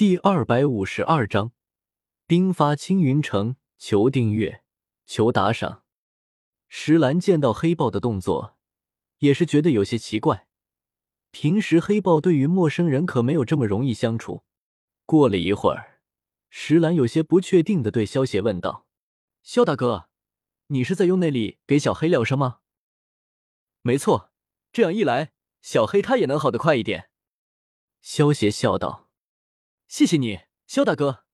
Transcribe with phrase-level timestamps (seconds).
[0.00, 1.52] 第二百五十二章，
[2.26, 3.56] 兵发青云城。
[3.76, 4.64] 求订阅，
[5.04, 5.84] 求打赏。
[6.68, 8.56] 石兰见到黑豹的动作，
[9.18, 10.48] 也是觉得有些奇怪。
[11.30, 14.42] 平时黑豹对于陌生人可没有这么容易相处。
[15.04, 16.00] 过了一会儿，
[16.48, 18.86] 石兰有些不确定的对萧邪问道
[19.44, 20.08] ：“萧大哥，
[20.68, 22.60] 你是在用内力给小黑疗伤吗
[23.84, 24.32] ？”“没错，
[24.72, 27.10] 这样一来，小黑他也能好得快一点。”
[28.00, 29.09] 萧邪笑道。
[29.90, 30.38] 谢谢你，
[30.68, 31.24] 萧大哥。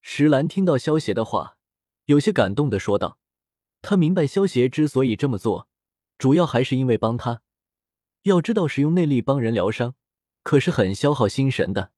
[0.00, 1.58] 石兰听到萧邪的话，
[2.04, 3.18] 有些感动的说道
[3.82, 5.68] ：“他明白萧邪之所以这么做，
[6.16, 7.42] 主要还是因为帮他。
[8.22, 9.96] 要知道，使用内力帮人疗伤，
[10.44, 11.90] 可是很消耗心神的。”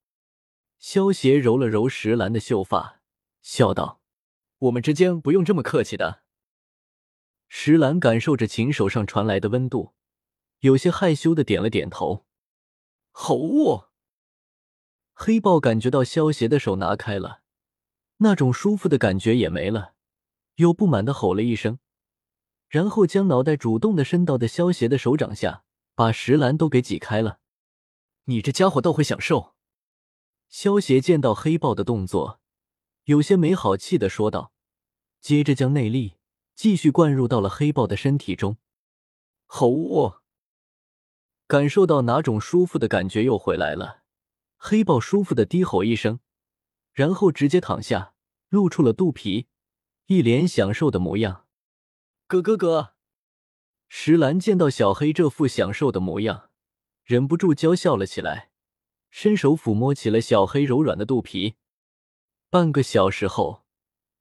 [0.81, 3.03] 萧邪揉了揉石兰的秀发，
[3.43, 4.01] 笑道
[4.61, 6.23] ：“我们之间不用这么客气的。”
[7.51, 9.93] 石兰感受着琴手上传来的温度，
[10.61, 12.25] 有些害羞的点了点头。
[13.13, 13.86] 好哦。
[15.19, 17.41] 黑豹感觉到萧邪的手拿开了，
[18.19, 19.95] 那种舒服的感觉也没了，
[20.57, 21.79] 又不满的吼了一声，
[22.69, 25.65] 然后将脑袋主动的伸到的萧邪的手掌下，
[25.95, 27.41] 把石兰都给挤开了。
[28.25, 29.55] 你这家伙倒会享受。
[30.51, 32.41] 萧邪见到黑豹的动作，
[33.05, 34.53] 有些没好气的说道，
[35.23, 36.19] 接着将内力
[36.55, 38.59] 继续灌入到了黑豹的身体中。
[39.47, 40.21] 好哦，
[41.47, 44.03] 感受到哪种舒服的感觉又回来了。
[44.57, 46.21] 黑豹舒服的低吼一声，
[46.93, 48.15] 然后直接躺下，
[48.49, 49.49] 露出了肚皮，
[50.07, 51.47] 一脸享受的模样。
[52.27, 52.95] 咯咯咯！
[53.89, 56.51] 石兰见到小黑这副享受的模样，
[57.05, 58.51] 忍不住娇笑了起来，
[59.11, 61.55] 伸手抚摸起了小黑柔软的肚皮。
[62.51, 63.65] 半个小时后，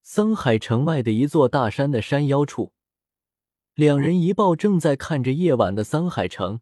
[0.03, 2.73] 桑海城外的一座大山的山腰处，
[3.73, 6.61] 两人一抱正在看着夜晚的桑海城，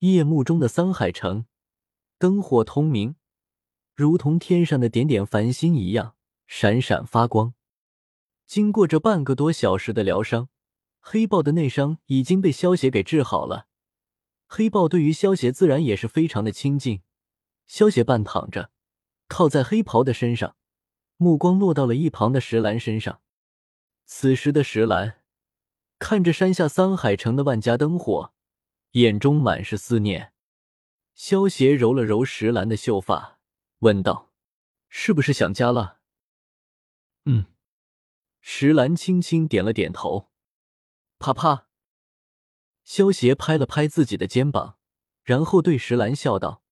[0.00, 1.46] 夜幕中的桑海城。
[2.22, 3.16] 灯火通明，
[3.96, 6.14] 如同天上的点点繁星一样
[6.46, 7.54] 闪闪发光。
[8.46, 10.48] 经过这半个多小时的疗伤，
[11.00, 13.66] 黑豹的内伤已经被萧邪给治好了。
[14.46, 17.02] 黑豹对于萧邪自然也是非常的亲近。
[17.66, 18.70] 萧邪半躺着，
[19.26, 20.54] 靠在黑袍的身上，
[21.16, 23.20] 目光落到了一旁的石兰身上。
[24.04, 25.16] 此时的石兰
[25.98, 28.32] 看着山下桑海城的万家灯火，
[28.92, 30.31] 眼中满是思念。
[31.14, 33.38] 萧邪揉了揉石兰的秀发，
[33.78, 34.32] 问道
[34.88, 36.00] ：“是不是想家了
[37.26, 37.46] ？”“嗯。”
[38.44, 40.32] 石兰轻轻点了点头。
[41.18, 41.68] 啪啪，
[42.82, 44.78] 萧邪拍了拍自己的肩膀，
[45.22, 46.64] 然后对石兰笑道：“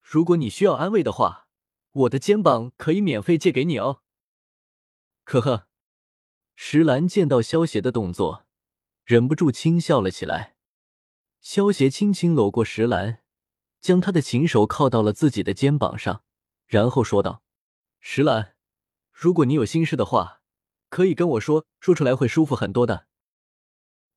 [0.00, 1.48] 如果你需要安慰的话，
[1.92, 4.02] 我的肩膀可以免费借给你哦。”
[5.24, 5.68] 呵呵，
[6.54, 8.46] 石兰见到萧邪的动作，
[9.04, 10.56] 忍不住轻笑了起来。
[11.42, 13.22] 萧邪轻轻搂过石兰。
[13.80, 16.22] 将他的琴手靠到了自己的肩膀上，
[16.66, 17.42] 然后说道
[18.00, 18.54] ：“石兰，
[19.12, 20.42] 如果你有心事的话，
[20.88, 23.06] 可以跟我说，说出来会舒服很多的。”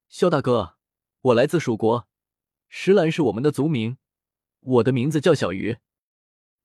[0.10, 0.78] 萧大哥，
[1.22, 2.08] 我来自蜀国，
[2.68, 3.98] 石兰是我们的族名，
[4.60, 5.78] 我的名字叫小鱼。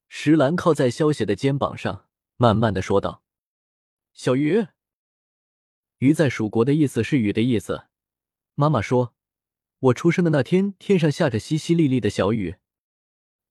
[0.09, 3.23] 石兰靠在萧邪的肩膀上，慢慢的说道
[4.15, 4.67] ：“小鱼，
[5.99, 7.87] 鱼在蜀国的意思是雨的意思。
[8.55, 9.15] 妈妈说，
[9.79, 12.57] 我出生的那天，天上下着淅淅沥沥的小雨。”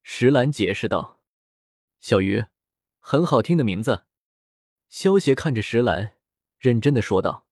[0.07, 1.19] 石兰解释道
[1.99, 2.45] ：“小鱼，
[2.99, 4.05] 很好听的名字。”
[4.87, 6.15] 萧邪看着石兰，
[6.59, 7.47] 认真的说道：“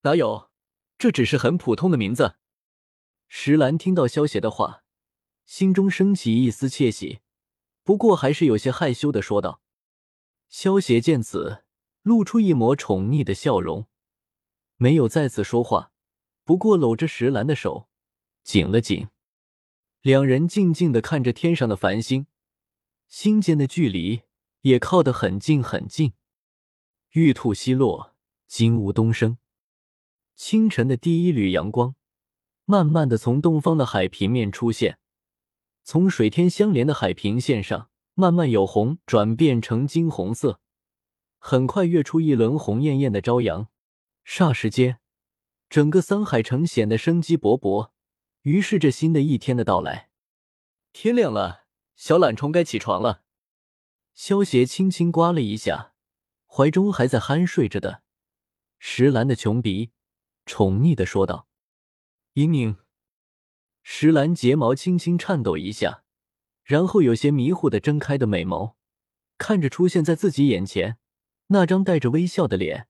[0.00, 0.50] 哪有，
[0.96, 2.36] 这只是很普通的名字。”
[3.28, 4.84] 石兰听到萧邪的话，
[5.44, 7.20] 心中升起一丝窃喜，
[7.82, 9.60] 不过还是有些害羞的说道
[10.48, 11.62] ：“萧邪见此，
[12.00, 13.86] 露出一抹宠溺的笑容，
[14.76, 15.92] 没有再次说话，
[16.42, 17.90] 不过搂着石兰的手
[18.42, 19.08] 紧了紧。”
[20.06, 22.28] 两人静静的看着天上的繁星，
[23.08, 24.22] 心间的距离
[24.60, 26.12] 也靠得很近很近。
[27.10, 28.14] 玉兔西落，
[28.46, 29.38] 金乌东升。
[30.36, 31.96] 清晨的第一缕阳光，
[32.66, 35.00] 慢慢的从东方的海平面出现，
[35.82, 40.60] 从水天相连的海平线上，慢慢由红转变成金红色，
[41.38, 43.66] 很快跃出一轮红艳艳的朝阳。
[44.24, 45.00] 霎时间，
[45.68, 47.90] 整个桑海城显得生机勃勃。
[48.46, 50.08] 于是，这新的一天的到来，
[50.92, 51.64] 天亮了，
[51.96, 53.24] 小懒虫该起床了。
[54.14, 55.94] 萧邪轻轻刮了一下
[56.46, 58.04] 怀中还在酣睡着的
[58.78, 59.90] 石兰的琼鼻，
[60.44, 61.48] 宠溺的说道
[62.34, 62.76] ：“莹莹。”
[63.82, 66.04] 石兰睫毛轻轻颤抖一下，
[66.62, 68.74] 然后有些迷糊的睁开的美眸，
[69.38, 70.98] 看着出现在自己眼前
[71.48, 72.86] 那张带着微笑的脸，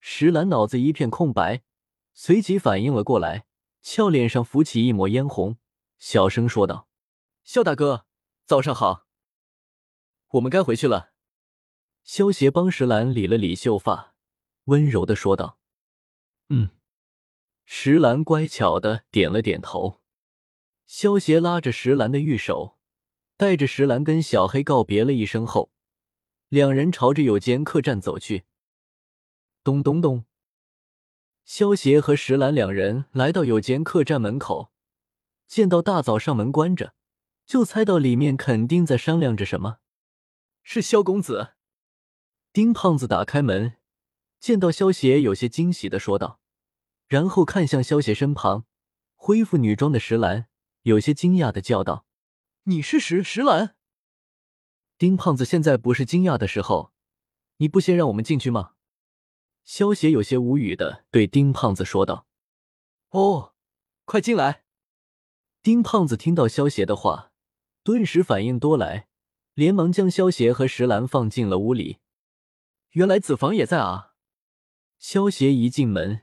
[0.00, 1.62] 石兰脑子一片空白，
[2.14, 3.44] 随即反应了过来。
[3.88, 5.58] 俏脸上浮起一抹嫣红，
[5.96, 6.88] 小声说道
[7.44, 8.04] ：“肖大哥，
[8.44, 9.06] 早上好。
[10.30, 11.12] 我们该回去了。
[12.02, 14.16] 萧协帮石兰理了理秀发，
[14.64, 15.60] 温柔的说道
[16.50, 16.70] ：“嗯。”
[17.64, 20.02] 石兰乖巧的点了点头。
[20.88, 22.80] 萧协拉着石兰的玉手，
[23.36, 25.70] 带着石兰跟小黑告别了一声后，
[26.48, 28.46] 两人朝着有间客栈走去。
[29.62, 30.24] 咚咚咚，
[31.46, 34.72] 萧协和石兰两人来到有间客栈门口，
[35.46, 36.94] 见到大早上门关着，
[37.46, 39.78] 就猜到里面肯定在商量着什么。
[40.64, 41.52] 是萧公子。
[42.52, 43.76] 丁胖子打开门，
[44.40, 46.40] 见到萧协，有些惊喜的说道，
[47.06, 48.64] 然后看向萧协身旁
[49.14, 50.48] 恢复女装的石兰。
[50.82, 52.06] 有些惊讶的叫道
[52.64, 53.76] ：“你是石石兰？”
[54.98, 56.92] 丁胖子现在不是惊讶的时候，
[57.58, 58.72] 你不先让我们进去吗？
[59.66, 62.28] 萧协有些无语的对丁胖子说道
[63.10, 63.52] ：“哦，
[64.04, 64.62] 快进来。”
[65.60, 67.32] 丁胖子听到萧协的话，
[67.82, 69.08] 顿时反应多来，
[69.54, 71.98] 连忙将萧协和石兰放进了屋里。
[72.90, 74.14] 原来子房也在啊！
[75.00, 76.22] 萧协一进门，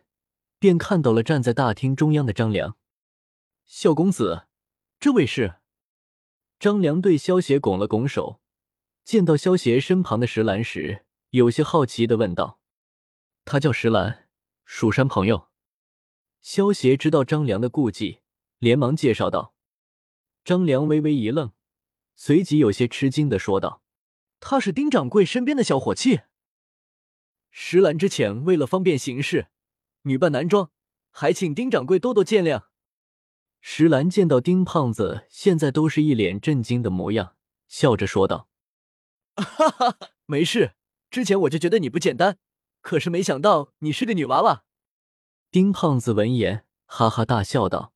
[0.58, 2.78] 便看到了站在大厅中央的张良，
[3.66, 4.48] 萧公子。
[5.02, 5.56] 这位是
[6.58, 8.40] 张良，对萧协拱了拱手，
[9.04, 12.62] 见到萧协身旁的石兰时，有些好奇的问道
[13.46, 14.28] ：“他叫石兰，
[14.66, 15.50] 蜀山朋友。”
[16.42, 18.20] 萧协知道张良的顾忌，
[18.60, 19.56] 连忙介绍道。
[20.44, 21.54] 张良微微一愣，
[22.16, 23.82] 随即有些吃惊的说道
[24.42, 26.22] ：“他是丁掌柜身边的小伙计。”
[27.50, 29.48] 石兰之前为了方便行事，
[30.02, 30.72] 女扮男装，
[31.12, 32.64] 还请丁掌柜多多见谅。
[33.62, 37.38] 石兰见到丁胖子现在都是一脸震惊的模样，
[37.70, 38.50] 笑着说道
[39.38, 40.74] ：“哈哈，没事，
[41.10, 42.38] 之前我就觉得你不简单，
[42.84, 44.66] 可是没想到你是个女娃娃。”
[45.50, 47.94] 丁胖子闻言哈哈大笑道：“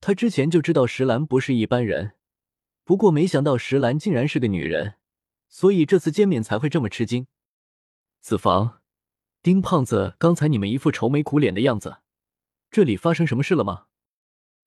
[0.00, 2.16] 他之前就知道石兰不是一般人，
[2.82, 4.94] 不过没想到石兰竟然是个女人，
[5.48, 7.28] 所以这次见面才会这么吃惊。”
[8.20, 8.80] 子房，
[9.42, 11.98] 丁胖子，刚才你们一副愁眉苦脸的样子，
[12.70, 13.86] 这里发生什么事了吗？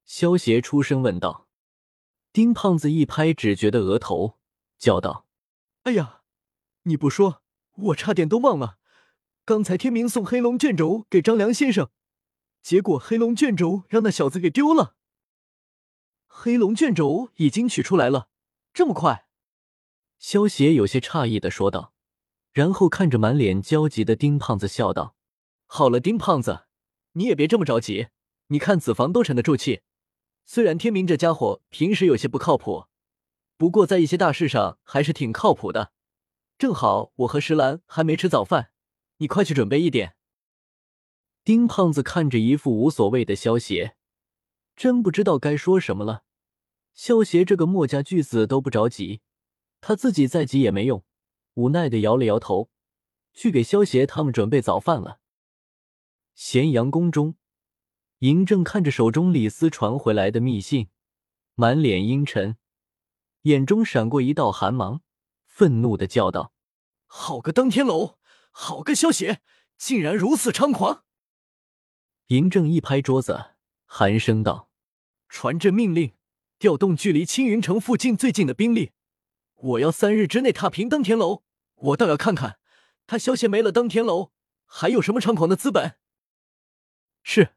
[0.05, 1.47] 萧协出声问道
[2.31, 4.37] ：“丁胖子一拍只觉的额头，
[4.77, 5.25] 叫道
[5.83, 6.21] ：‘哎呀，
[6.83, 7.41] 你不说，
[7.75, 8.77] 我差点都忘了。
[9.43, 11.89] 刚才天明送黑龙卷轴给张良先生，
[12.61, 14.95] 结果黑龙卷轴让那小子给丢了。
[16.27, 18.29] 黑龙卷轴已经取出来了，
[18.71, 19.25] 这么快？’
[20.19, 21.93] 萧协有些诧异的说道，
[22.53, 25.15] 然后看着满脸焦急的丁胖子笑道
[25.65, 26.65] ：‘好了，丁胖子，
[27.13, 28.09] 你也别这么着急。
[28.47, 29.81] 你看子房都沉得住气。’”
[30.45, 32.85] 虽然天明这家伙平时有些不靠谱，
[33.57, 35.93] 不过在一些大事上还是挺靠谱的。
[36.57, 38.70] 正好我和石兰还没吃早饭，
[39.21, 40.15] 你快去准备一点。
[41.43, 43.95] 丁胖子看着一副无所谓的萧协，
[44.75, 46.23] 真不知道该说什么了。
[46.95, 49.21] 萧协这个墨家巨子都不着急，
[49.79, 51.05] 他自己再急也没用，
[51.53, 52.71] 无奈的摇了摇头，
[53.31, 55.19] 去给萧协他们准备早饭了。
[56.33, 57.35] 咸阳宫中。
[58.21, 60.89] 嬴政看着手中李斯传回来的密信，
[61.55, 62.57] 满脸阴沉，
[63.43, 65.01] 眼中闪过一道寒芒，
[65.45, 66.53] 愤怒的叫道
[67.05, 68.19] ：“好个登天楼，
[68.51, 69.41] 好个萧协，
[69.77, 71.03] 竟然如此猖狂！”
[72.29, 73.55] 嬴政一拍桌子，
[73.85, 74.69] 寒声道
[75.27, 76.13] ：“传朕命令，
[76.59, 78.91] 调动距离青云城附近最近的兵力，
[79.55, 81.43] 我要三日之内踏平登天楼。
[81.75, 82.59] 我倒要看看，
[83.07, 84.31] 他萧协没了登天楼，
[84.65, 85.97] 还有什么猖狂的资本。”
[87.23, 87.55] 是。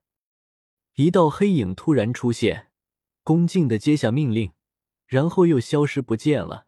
[0.94, 2.70] 一道黑影突然出现，
[3.24, 4.52] 恭敬的接下命令，
[5.06, 6.66] 然后又消失不见了。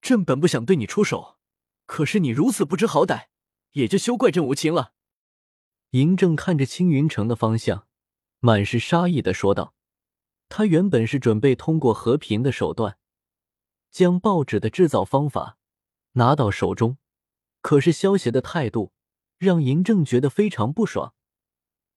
[0.00, 1.38] 朕本不想对你出手，
[1.84, 3.26] 可是你如此不知好歹，
[3.74, 4.94] 也就休怪朕无情了。
[5.92, 7.86] 嬴政看着青云城的方向，
[8.40, 9.74] 满是杀意的说道
[10.48, 12.98] ：“他原本是准备通过和平的手段，
[13.90, 15.58] 将报纸的制造方法
[16.12, 16.98] 拿到手中，
[17.60, 18.92] 可是萧协的态度
[19.38, 21.14] 让嬴政觉得非常不爽。”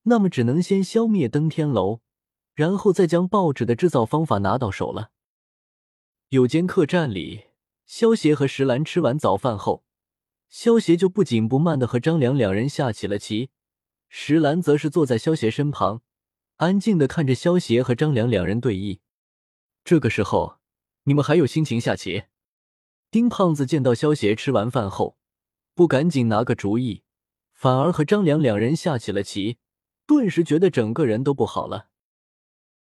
[0.10, 2.00] 那么只能先消灭登天楼，
[2.54, 5.12] 然后再将报纸的制造方法拿到手了。
[6.30, 7.48] 有间客栈里，
[7.86, 9.84] 萧协和石兰吃完早饭后，
[10.50, 13.50] 萧协就不紧不慢的和张良两人下起了棋，
[14.10, 16.02] 石兰则是坐在萧协身旁，
[16.58, 19.00] 安静的看着萧协和张良两人对弈。
[19.84, 20.58] 这个时候，
[21.04, 22.24] 你们还有心情下棋？
[23.12, 25.18] 丁胖子见到萧协吃完饭后，
[25.74, 27.04] 不赶紧拿个主意，
[27.54, 29.58] 反而和张良两人下起了棋。
[30.06, 31.90] 顿时觉得整个人都不好了。